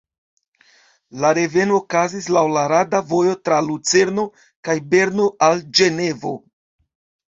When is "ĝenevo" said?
5.81-6.39